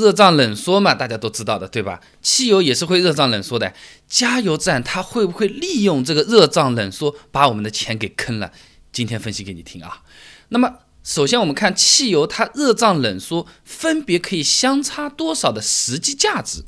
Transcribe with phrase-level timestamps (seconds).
[0.00, 2.00] 热胀冷缩嘛，大家都知道的，对吧？
[2.22, 3.72] 汽油也是会热胀冷缩的。
[4.08, 8.50] 加油站它会不会利用这个热胀冷缩把我们的钱给坑了？
[8.90, 10.02] 今天分析给你听啊。
[10.48, 10.72] 那么
[11.04, 16.64] 首先我们看汽油它热胀冷缩分别可以相差多少的实际价值？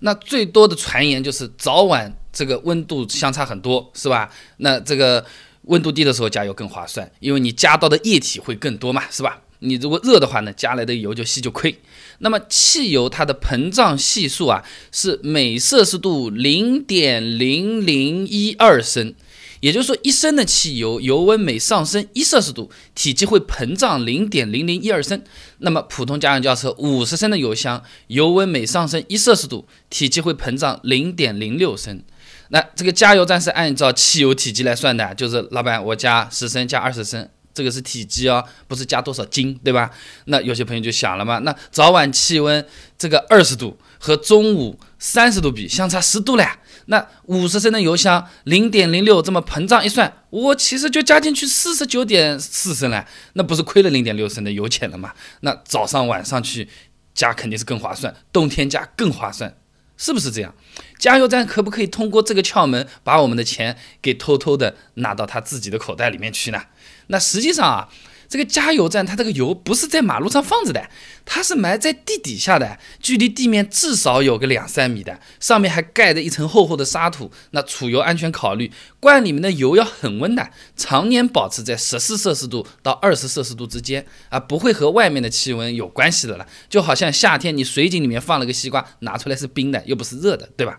[0.00, 4.30] 那最多的传言就是早晚这个温度相差很多，是吧？
[4.58, 5.24] 那这个
[5.62, 9.40] 温度低的时候加油更划算，因为你加到的液体会更多嘛，是吧？
[9.68, 11.78] 你如果热的话呢，加来的油就稀就亏。
[12.20, 19.12] 那么汽油它的膨胀系数啊是每摄氏度零点零零一二升，
[19.60, 25.22] 也就是说一升的汽油油温每上升一摄氏度，体积会膨胀零点零零一二升。
[25.58, 32.02] 那么普通家用轿车五十升的油箱，油温每上升一摄氏度，体积会膨胀零点零六升。
[32.48, 37.28] 那这个加油站是按照汽油体积来算的，就是老板我加十升加二十升。
[37.56, 39.90] 这个是体积哦，不是加多少斤，对吧？
[40.26, 42.62] 那有些朋友就想了嘛，那早晚气温
[42.98, 46.46] 这个二十度和中午三十度比，相差十度嘞。
[46.88, 55.14] 那五十升的油箱零点零六这么膨胀一算，我其实就加进去四十九点四升了，那不是亏了零点六升的油钱了吗？
[55.40, 56.68] 那早上晚上去
[57.14, 59.56] 加肯定是更划算，冬天加更划算，
[59.96, 60.54] 是不是这样？
[60.98, 66.62] 加油站可不可以通过这个窍门把我们的钱给偷偷的拿到他自己的口袋里面去呢？
[67.08, 67.88] 那实际上啊。
[68.28, 70.88] 这个加油站，它这个油不是在马路上放着的，
[71.24, 77.30] 它是埋在地底下的，距离地面至少有个两三米的，上面还盖着一层厚厚的沙土。
[77.50, 86.46] 那储油安全考虑，罐里面的油要很温的，常年保持在十四摄氏度到二十摄氏度之间啊，不会和外面的气温有关系的了。
[86.68, 90.78] 就好像夏天你水井里面放了个西瓜，拿出来是冰的，又不是热的，对吧？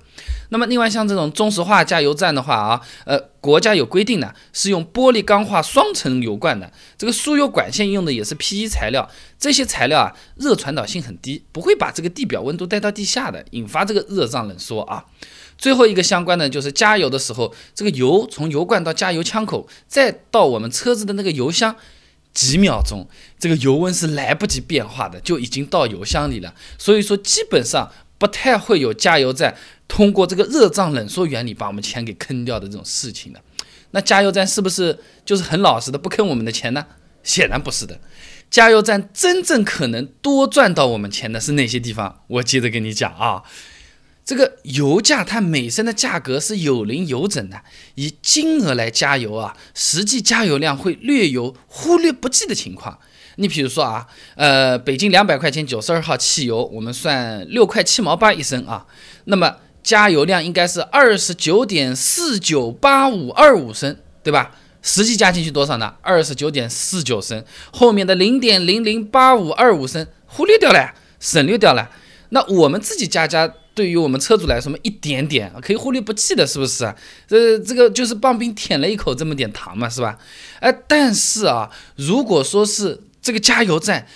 [0.50, 9.10] 那么另外像这种中石化加油站的话啊，呃，国家有规定的，是用玻璃钢化双层油罐的，这个输油管线用的也是 PE 材料，
[9.40, 15.06] 这些材料啊，热传导性很低，不会把这个地表温度带到地下的，引发这个热胀冷缩啊。
[15.58, 21.74] 最后一个相关的就是加油的时候，这个油从油罐到加油枪口，再到我们车子的那个油箱，
[22.34, 23.08] 几秒钟，
[23.40, 26.54] 这个油温是来不及变化的，就已经到油箱里了。
[26.78, 29.56] 所以说，基本上不太会有加油站。
[29.88, 33.42] 通过这个热胀冷缩原理把我们钱给坑掉的这种事情的，
[33.92, 36.86] 那加油站是不是就是很老实的不坑我们的钱呢？
[37.24, 38.00] 显然不是的，
[38.52, 42.22] 加油站真正可能多赚到我们钱的是哪些地方？
[42.28, 43.44] 我接着跟你讲啊，
[44.26, 47.62] 这个油价它每升的价格是有零有整的，
[47.96, 53.00] 以金额来加油啊，实际加油量会略有忽略不计的情况。
[53.38, 54.06] 你比如说啊，
[54.36, 58.86] 呃，北京两百块钱九十二号汽油，我们算六块七毛八一升啊，
[59.24, 59.56] 那么。
[59.84, 64.52] 加油量应该是二十九点四九八五二五升，对吧？
[64.82, 65.94] 实际加进去多少呢？
[66.02, 71.90] 二十九点四九升，后面的零点零零八五二五升忽略掉了，省略掉了。
[72.32, 76.94] 那我们自己加加，对于我们车主来说嘛，一点点可以忽略不计的，是不是啊？
[77.26, 80.18] 这这个就是棒冰舔了一口这么点糖嘛，是吧？
[80.60, 84.08] 哎，但是啊，如果说是这个加油站。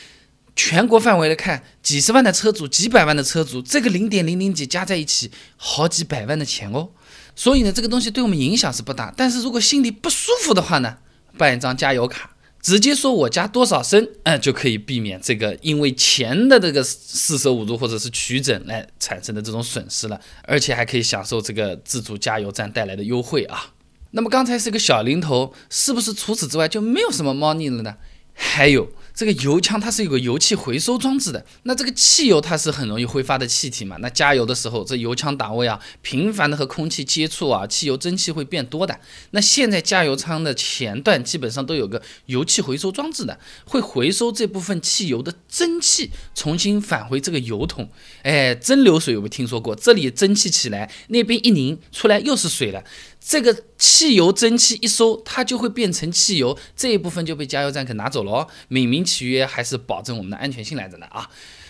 [0.53, 6.89] 全国范围来看，几十万的车主，几百万的车主，这个零点零零几加在一起，好几百万的钱哦。
[7.35, 9.13] 所以呢，这个东西对我们影响是不大。
[9.15, 10.97] 但是如果心里不舒服的话呢，
[11.37, 23.71] 办一张加油卡，直接说我加多少升，嗯，就可以避免这个因为钱的这个四舍五入或者是取整来产生的这种损失了，而且还可以享受这个自主加油站带来的优惠啊。
[24.11, 27.95] 那么刚才是个小零头，是不是除此之外就没有什么猫腻了呢？
[28.33, 28.91] 还有。
[29.13, 38.99] 这个油枪它是有个油气回收装置的，那这个汽油它是很容易挥发的气体嘛，那加油的时候这油枪档位啊，频繁的和空气接触啊，汽油蒸汽会变多的。
[39.31, 47.89] 那现在加油舱的前段基本上都有个油气回收装置的，会回收这部分汽油的蒸汽，重新返回这个油桶。
[48.23, 49.75] 哎，蒸馏水有没有听说过？
[49.75, 52.83] 这里蒸汽起来，那边一拧出来又是水了。
[53.23, 58.47] 这个汽油蒸汽一收，它就会变成汽油，这一部分就被加油站给拿走了哦。
[58.67, 61.29] 美名其曰还是保证我们的安全性来着呢啊。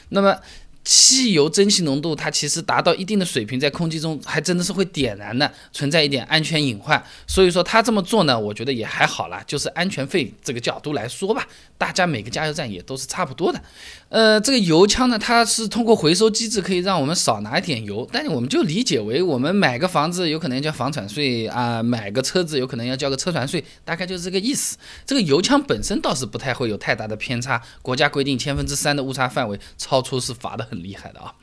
[0.09, 0.39] 那么。
[0.83, 7.01] 汽油蒸汽浓度它其实达到一定的水平，在空气中还真的是会点燃的，存在一点安全隐患。
[7.27, 11.47] 所以说他这么做呢，我觉得也还好啦，就是安全费这个角度来说吧，
[11.77, 13.61] 大家每个加油站也都是差不多的。
[14.09, 24.77] 呃，这个油枪呢，它是通过回收机制可以让我们少拿一点油，但是我们就理解为我们买个房子有可能要交房产税啊，买个车子有可能要交个车船税，大概就是这个意思。
[25.05, 30.67] 这个油枪本身倒是不太会有太大的偏差，国家规定千分之三的误差范围超出是罚的。
[30.71, 31.35] 很厉害的啊，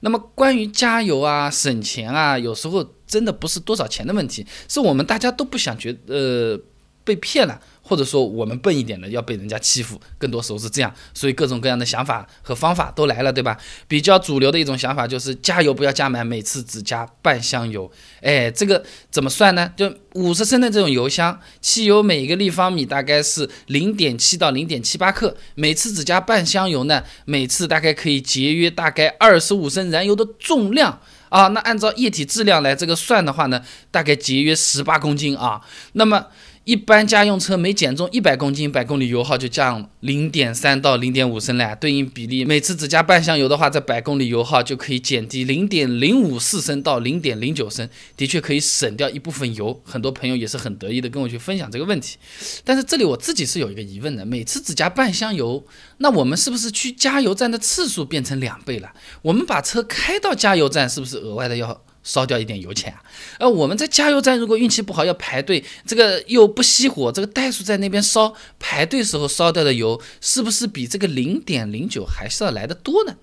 [0.00, 6.58] 那么关于加油啊、省钱啊，有时候真的不是多少钱的问题，是我们大家都不想觉呃
[7.04, 13.58] 被骗了，或者说我们笨一点的要被人家欺负，更多时候是这样，所以各种各样的想法和方法都来了，对吧？
[13.88, 17.90] 比较主流的一种想法就是加油不要加满，每次只加半箱油。
[18.20, 19.72] 哎，这个怎么算呢？
[19.76, 31.00] 就五十升的这种油箱，汽油每一个立方米大概是零点七到零点七八克，每次只加半箱油呢，每次大概可以节约大概二十五升燃油的重量
[31.30, 31.48] 啊。
[31.48, 35.60] 那按照液体质量来这个算的话呢，大概节约十八公斤啊。
[35.94, 36.26] 那么
[36.64, 41.74] 一般家用车每减重一百公斤，百公里油耗就降零点三到零点五升了。
[41.74, 49.82] 对应比例，每次只加半箱油的话，在百公里油耗就可以减低零点零五四升到零点零九升，的确可以省掉一部分油。
[49.84, 52.16] 很多朋友也是很得意的跟我去分享这个问题。
[52.62, 55.64] 但是这里我自己是有一个疑问的：每次只加半箱油，
[55.98, 58.92] 那我们是不是去加油站的次数变成两倍了？
[59.22, 61.82] 我们把车开到加油站，是不是额外的要？
[62.02, 63.02] 烧掉一点油钱啊！
[63.38, 73.16] 呃，我们在加油站如果运气不好要排队，这个又不熄火，这个怠速在那边烧，排队时候烧掉的油是不是比这个零点零九还是要来的多呢？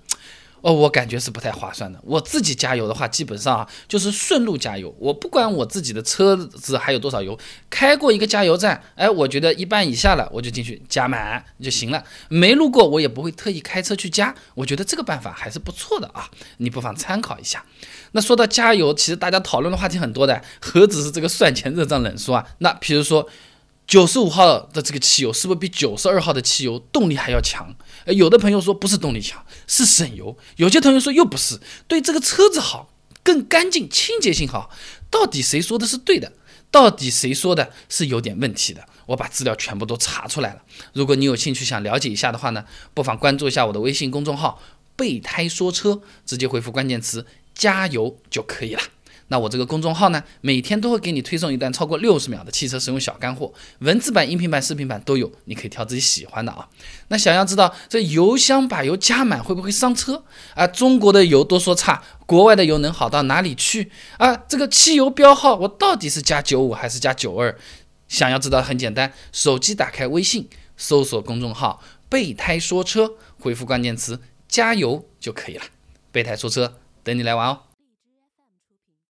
[0.62, 1.98] 哦，我感觉是不太划算的。
[2.02, 7.38] 我自己加油的话，基本上啊就是顺路加油，我不管我自己的车子还有多少油，
[7.70, 12.04] 开过一个加油站，哎，我觉得一半以下了，我就进去加满就行了。
[12.28, 14.34] 没路过，我也不会特意开车去加。
[14.54, 17.64] 我觉得这个办法还是不错的啊，你不妨参考一下。
[18.12, 22.46] 那说到加油，其实大家讨论的话题很多的，何止是这个算钱热胀冷缩啊？
[22.58, 23.28] 那比如说。
[23.90, 27.74] 九十五号的这个汽油是不是比九十二号的汽油动力还要强？
[28.04, 31.58] 呃，有的朋友说不是动力强，是省油；有些同学说又不是，
[31.88, 32.92] 对这个车子好，
[33.24, 34.70] 更干净，清洁性好。
[35.10, 36.32] 到底谁说的是对的？
[36.70, 38.86] 到底谁说的是有点问题的？
[39.06, 40.62] 我把资料全部都查出来了。
[40.92, 42.64] 如果你有兴趣想了解一下的话呢，
[42.94, 44.62] 不妨关注一下我的微信公众号
[44.94, 48.82] “备胎说车”，直接回复关键词“加油”就可以了。
[49.30, 56.68] 那我这个公众号呢，每天都会给你推送一段超过六十秒的汽车使用小干货，文字版、音频版、视频版都有，你可以挑自己喜欢的啊。
[57.08, 60.24] 那想要知道这油箱把油加满会不会伤车
[60.54, 60.66] 啊？
[60.66, 64.36] 中国的油都说差，国外的油能好到哪里去啊？
[64.36, 67.56] 这个汽油标号我到底是加九五还是加九二？
[68.08, 71.80] 想要知道很简单，手机打开微信，搜索公众号
[72.10, 75.62] “备胎说车”，回复关键词“加油”就可以了。
[76.10, 77.69] 备胎说车，等你来玩哦。